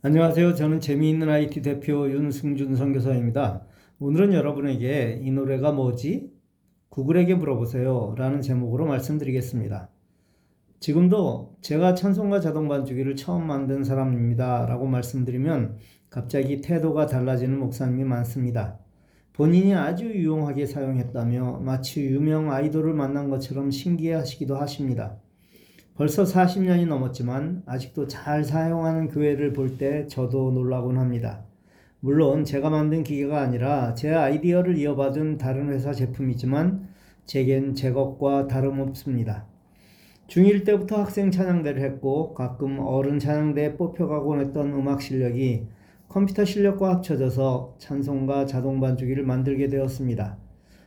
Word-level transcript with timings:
안녕하세요. 0.00 0.54
저는 0.54 0.78
재미있는 0.78 1.28
IT 1.28 1.60
대표 1.62 2.08
윤승준 2.08 2.76
선교사입니다. 2.76 3.66
오늘은 3.98 4.32
여러분에게 4.32 5.18
이 5.24 5.32
노래가 5.32 5.72
뭐지? 5.72 6.32
구글에게 6.88 7.34
물어보세요. 7.34 8.14
라는 8.16 8.40
제목으로 8.40 8.86
말씀드리겠습니다. 8.86 9.88
지금도 10.78 11.56
제가 11.62 11.96
찬송가 11.96 12.38
자동 12.38 12.68
반주기를 12.68 13.16
처음 13.16 13.48
만든 13.48 13.82
사람입니다. 13.82 14.66
라고 14.66 14.86
말씀드리면 14.86 15.78
갑자기 16.10 16.60
태도가 16.60 17.06
달라지는 17.06 17.58
목사님이 17.58 18.04
많습니다. 18.04 18.78
본인이 19.32 19.74
아주 19.74 20.04
유용하게 20.04 20.66
사용했다며 20.66 21.58
마치 21.64 22.04
유명 22.04 22.52
아이돌을 22.52 22.94
만난 22.94 23.30
것처럼 23.30 23.72
신기해 23.72 24.14
하시기도 24.14 24.58
하십니다. 24.58 25.18
벌써 25.98 26.22
40년이 26.22 26.86
넘었지만 26.86 27.64
아직도 27.66 28.06
잘 28.06 28.44
사용하는 28.44 29.08
교회를 29.08 29.52
볼 29.52 29.78
때 29.78 30.06
저도 30.06 30.52
놀라곤 30.52 30.96
합니다. 30.96 31.42
물론 31.98 32.44
제가 32.44 32.70
만든 32.70 33.02
기계가 33.02 33.40
아니라 33.40 33.94
제 33.94 34.14
아이디어를 34.14 34.78
이어받은 34.78 35.38
다른 35.38 35.70
회사 35.70 35.92
제품이지만 35.92 36.88
제겐 37.26 37.74
제 37.74 37.90
것과 37.90 38.46
다름없습니다. 38.46 39.46
중1 40.28 40.64
때부터 40.64 41.00
학생 41.00 41.32
찬양대를 41.32 41.82
했고 41.82 42.32
가끔 42.32 42.78
어른 42.78 43.18
찬양대에 43.18 43.76
뽑혀가곤 43.76 44.38
했던 44.38 44.72
음악 44.74 45.02
실력이 45.02 45.66
컴퓨터 46.08 46.44
실력과 46.44 46.90
합쳐져서 46.94 47.74
찬송가 47.78 48.46
자동 48.46 48.78
반주기를 48.78 49.24
만들게 49.24 49.66
되었습니다. 49.66 50.36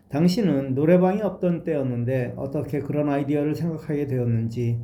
당시는 0.07 0.73
노래방이 0.75 1.21
없던 1.21 1.63
때였는데 1.63 2.33
어떻게 2.37 2.79
그런 2.79 3.09
아이디어를 3.09 3.55
생각하게 3.55 4.07
되었는지 4.07 4.79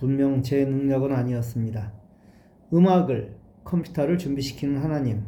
분명 0.00 0.42
제 0.42 0.64
능력은 0.64 1.12
아니었습니다. 1.12 1.92
음악을, 2.72 3.36
컴퓨터를 3.64 4.16
준비시키는 4.16 4.78
하나님, 4.78 5.24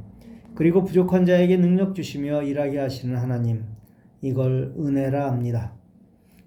그리고 0.54 0.82
부족한 0.82 1.26
자에게 1.26 1.58
능력 1.58 1.94
주시며 1.94 2.42
일하게 2.42 2.78
하시는 2.78 3.14
하나님, 3.16 3.64
이걸 4.22 4.74
은혜라 4.78 5.30
합니다. 5.30 5.74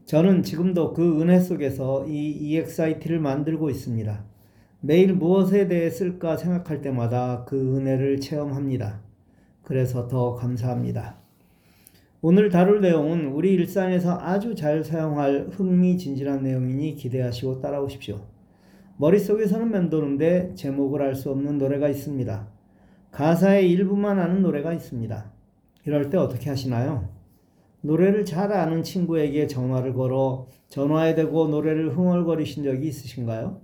저는 0.06 0.42
지금도 0.42 0.94
그 0.94 1.22
은혜 1.22 1.40
속에서 1.40 2.08
이 2.08 2.31
EXIT를 2.31 3.20
만들고 3.20 3.70
있습니다. 3.70 4.26
매일 4.81 5.14
무엇에 5.14 5.68
대해 5.68 5.92
쓸까 5.92 6.38
생각할 6.38 6.81
때마다 6.81 7.46
그 7.46 7.78
은혜를 7.78 8.20
체험합니다. 8.22 9.02
그래서 9.62 10.08
더 10.08 10.34
감사합니다. 10.34 11.25
오늘 12.28 12.50
다룰 12.50 12.81
내용은 12.81 13.28
우리 13.28 13.54
일상에서 13.54 14.18
아주 14.20 14.56
잘 14.56 14.84
사용할 14.84 15.50
흥미진진한 15.52 16.42
내용이니 16.42 16.95
기대하시고 16.95 17.62
따라오십시오. 17.62 18.20
머릿속에서는 18.98 19.70
맴도는데 19.70 20.56
제목을 20.56 21.03
알 21.03 21.14
수 21.14 21.30
없는 21.30 21.59
노래가 21.59 21.88
있습니다. 21.88 22.48
가사의 23.12 23.70
일부만 23.70 24.18
아는 24.18 24.42
노래가 24.42 24.73
있습니다. 24.73 25.31
이럴 25.86 26.09
때 26.09 26.18
어떻게 26.18 26.50
하시나요? 26.50 27.09
노래를 27.81 28.26
잘 28.26 28.52
아는 28.52 28.81
친구에게 28.81 29.46
전화를 29.46 29.94
걸어 29.94 30.48
전화에 30.70 31.14
대고 31.14 31.50
노래를 31.50 31.96
흥얼거리신 31.96 32.64
적이 32.64 32.88
있으신가요? 32.88 33.62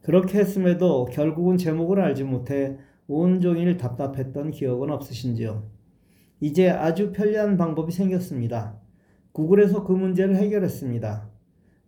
그렇게 0.00 0.38
했음에도 0.38 1.04
결국은 1.12 1.58
제목을 1.58 2.00
알지 2.00 2.24
못해 2.24 2.78
온종일 3.08 3.76
답답했던 3.76 4.52
기억은 4.52 4.90
없으신지요? 4.90 5.83
이제 6.44 6.68
아주 6.68 7.10
편리한 7.10 7.56
방법이 7.56 7.90
생겼습니다. 7.90 8.76
구글에서 9.32 9.82
그 9.82 9.92
문제를 9.92 10.36
해결했습니다. 10.36 11.30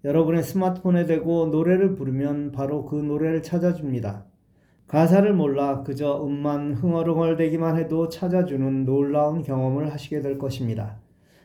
여러분의 0.02 0.42
스마트폰에 0.42 1.04
대고 1.04 1.48
노래를 1.48 1.94
부르면 1.94 2.52
바로 2.52 2.86
그 2.86 2.96
노래를 2.96 3.42
찾아줍니다. 3.42 4.24
가사를 4.86 5.30
몰라 5.34 5.82
그저 5.82 6.24
음만 6.24 6.72
흥얼흥얼대기만 6.72 7.77
해도 7.77 8.08
찾아주는 8.08 8.86
놀라운 8.86 9.42
경험을 9.42 9.92
하시게 9.92 10.22
될 10.22 10.38
것입니다. 10.38 11.00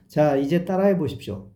자, 0.08 0.38
이제 0.38 0.64
따라해 0.64 0.98
보십시오. 0.98 1.50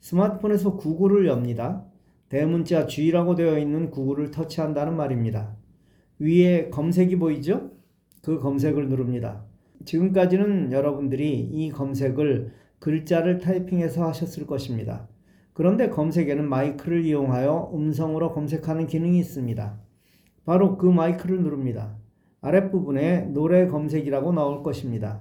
스마트폰에서 0.00 0.76
구글을 0.76 1.28
엽니다. 1.28 1.84
대문자 2.28 2.88
G라고 2.88 3.36
되어 3.36 3.60
있는 3.60 3.92
구글을 3.92 4.32
터치한다는 4.32 4.96
말입니다. 4.96 5.54
위에 6.18 6.68
검색이 6.70 7.14
보이죠? 7.20 7.70
그 8.22 8.40
검색을 8.40 8.88
누릅니다. 8.88 9.44
지금까지는 9.84 10.72
여러분들이 10.72 11.40
이 11.40 11.70
검색을 11.70 12.52
글자를 12.78 13.38
타이핑해서 13.38 14.06
하셨을 14.08 14.46
것입니다. 14.46 15.08
그런데 15.52 15.88
검색에는 15.88 16.48
마이크를 16.48 17.04
이용하여 17.04 17.72
음성으로 17.74 18.32
검색하는 18.32 18.86
기능이 18.86 19.18
있습니다. 19.18 19.78
바로 20.44 20.76
그 20.76 20.86
마이크를 20.86 21.42
누릅니다. 21.42 21.96
아랫부분에 22.42 23.30
노래 23.32 23.66
검색이라고 23.66 24.32
나올 24.32 24.62
것입니다. 24.62 25.20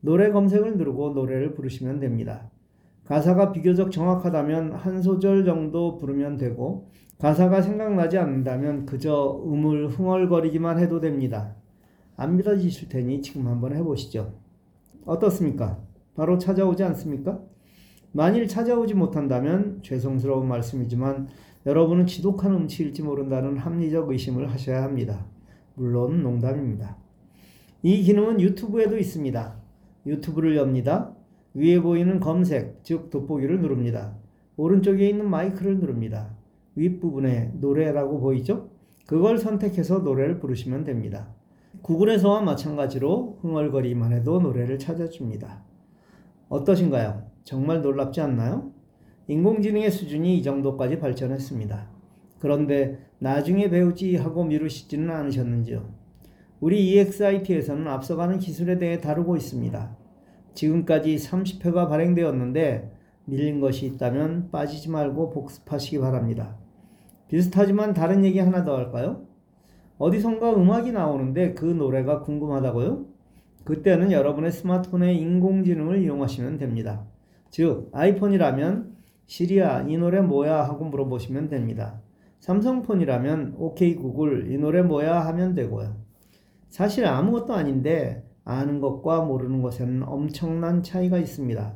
노래 0.00 0.30
검색을 0.30 0.76
누르고 0.76 1.10
노래를 1.10 1.54
부르시면 1.54 2.00
됩니다. 2.00 2.50
가사가 3.04 3.52
비교적 3.52 3.90
정확하다면 3.90 4.72
한 4.72 5.00
소절 5.00 5.44
정도 5.44 5.96
부르면 5.96 6.36
되고 6.36 6.90
가사가 7.18 7.62
생각나지 7.62 8.18
않는다면 8.18 8.84
그저 8.84 9.42
음을 9.46 9.88
흥얼거리기만 9.88 10.78
해도 10.78 11.00
됩니다. 11.00 11.56
안 12.18 12.36
믿어지실 12.36 12.88
테니 12.88 13.22
지금 13.22 13.46
한번 13.46 13.76
해보시죠. 13.76 14.34
어떻습니까? 15.06 15.78
바로 16.16 16.36
찾아오지 16.36 16.82
않습니까? 16.82 17.40
만일 18.10 18.48
찾아오지 18.48 18.94
못한다면 18.94 19.78
죄송스러운 19.84 20.48
말씀이지만 20.48 21.28
여러분은 21.64 22.06
지독한 22.06 22.52
음치일지 22.54 23.04
모른다는 23.04 23.56
합리적 23.56 24.10
의심을 24.10 24.50
하셔야 24.50 24.82
합니다. 24.82 25.26
물론 25.76 26.24
농담입니다. 26.24 26.96
이 27.84 28.02
기능은 28.02 28.40
유튜브에도 28.40 28.98
있습니다. 28.98 29.56
유튜브를 30.06 30.56
엽니다. 30.56 31.14
위에 31.54 31.80
보이는 31.80 32.18
검색, 32.18 32.82
즉 32.82 33.10
돋보기를 33.10 33.60
누릅니다. 33.60 34.16
오른쪽에 34.56 35.08
있는 35.08 35.30
마이크를 35.30 35.78
누릅니다. 35.78 36.36
윗부분에 36.74 37.52
노래라고 37.60 38.18
보이죠? 38.18 38.70
그걸 39.06 39.38
선택해서 39.38 40.00
노래를 40.00 40.40
부르시면 40.40 40.82
됩니다. 40.82 41.37
구글에서와 41.82 42.42
마찬가지로 42.42 43.38
흥얼거리만 43.40 44.12
해도 44.12 44.40
노래를 44.40 44.78
찾아줍니다. 44.78 45.64
어떠신가요? 46.48 47.30
정말 47.44 47.82
놀랍지 47.82 48.20
않나요? 48.20 48.72
인공지능의 49.28 49.90
수준이 49.90 50.38
이 50.38 50.42
정도까지 50.42 50.98
발전했습니다. 50.98 51.90
그런데 52.38 52.98
나중에 53.18 53.68
배우지 53.68 54.16
하고 54.16 54.44
미루시지는 54.44 55.10
않으셨는지요? 55.10 55.88
우리 56.60 56.90
EXIT에서는 56.90 57.86
앞서가는 57.86 58.38
기술에 58.38 58.78
대해 58.78 59.00
다루고 59.00 59.36
있습니다. 59.36 59.96
지금까지 60.54 61.16
30회가 61.16 61.88
발행되었는데 61.88 62.92
밀린 63.26 63.60
것이 63.60 63.86
있다면 63.86 64.50
빠지지 64.50 64.90
말고 64.90 65.30
복습하시기 65.30 65.98
바랍니다. 65.98 66.56
비슷하지만 67.28 67.92
다른 67.92 68.24
얘기 68.24 68.38
하나 68.38 68.64
더 68.64 68.76
할까요? 68.76 69.27
어디선가 69.98 70.54
음악이 70.54 70.92
나오는데 70.92 71.54
그 71.54 71.64
노래가 71.64 72.20
궁금하다고요? 72.20 73.06
그때는 73.64 74.12
여러분의 74.12 74.52
스마트폰의 74.52 75.18
인공지능을 75.18 76.02
이용하시면 76.02 76.58
됩니다. 76.58 77.04
즉, 77.50 77.90
아이폰이라면 77.92 78.96
시리아 79.26 79.82
이 79.82 79.98
노래 79.98 80.20
뭐야 80.20 80.62
하고 80.64 80.86
물어보시면 80.86 81.48
됩니다. 81.48 82.00
삼성폰이라면 82.40 83.56
오케이 83.58 83.96
구글 83.96 84.50
이 84.50 84.56
노래 84.56 84.82
뭐야 84.82 85.20
하면 85.26 85.54
되고요. 85.54 85.96
사실 86.68 87.04
아무것도 87.04 87.52
아닌데 87.52 88.24
아는 88.44 88.80
것과 88.80 89.22
모르는 89.22 89.60
것에는 89.60 90.04
엄청난 90.04 90.82
차이가 90.82 91.18
있습니다. 91.18 91.74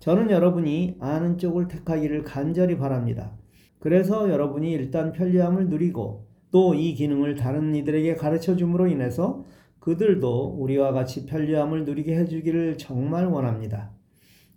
저는 0.00 0.30
여러분이 0.30 0.96
아는 0.98 1.38
쪽을 1.38 1.68
택하기를 1.68 2.24
간절히 2.24 2.76
바랍니다. 2.76 3.32
그래서 3.78 4.28
여러분이 4.28 4.70
일단 4.72 5.12
편리함을 5.12 5.68
누리고 5.68 6.29
또 6.50 6.74
이 6.74 6.94
기능을 6.94 7.36
다른 7.36 7.74
이들에게 7.74 8.16
가르쳐 8.16 8.56
줌으로 8.56 8.88
인해서 8.88 9.44
그들도 9.78 10.56
우리와 10.58 10.92
같이 10.92 11.26
편리함을 11.26 11.84
누리게 11.84 12.16
해주기를 12.16 12.76
정말 12.78 13.26
원합니다. 13.26 13.92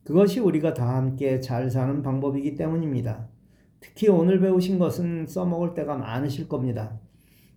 그것이 0.04 0.40
우리가 0.40 0.74
다 0.74 0.98
함께 0.98 1.40
잘 1.40 1.70
사는 1.72 2.02
방법이기 2.02 2.56
때문입니다. 2.56 3.30
특히 3.80 4.10
오늘 4.10 4.40
배우신 4.40 4.80
것은 4.80 5.28
써먹을 5.28 5.74
때가 5.74 5.96
많으실 5.96 6.50
겁니다. 6.50 7.00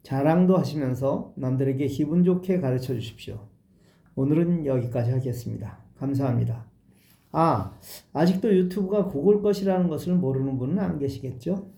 자랑도 0.02 0.56
하시면서 0.56 1.32
남들에게 1.37 1.87
기분 1.88 2.22
좋게 2.22 2.61
가르쳐 2.61 2.94
주십시오. 2.94 3.49
오늘은 4.14 4.64
여기까지 4.66 5.11
하겠습니다. 5.11 5.78
감사합니다. 5.96 6.66
아, 7.32 7.72
아직도 8.12 8.56
유튜브가 8.56 9.06
구글 9.06 9.43
것이라는 9.43 9.88
것을 9.88 10.14
모르는 10.14 10.58
분은 10.58 10.78
안 10.78 10.99
계시겠죠? 10.99 11.75